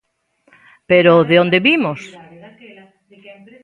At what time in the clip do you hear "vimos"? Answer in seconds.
1.67-1.99